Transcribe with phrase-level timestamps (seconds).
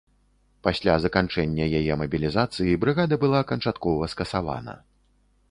[0.67, 4.73] Пасля заканчэння яе мабілізацыі, брыгада была канчаткова скасавана.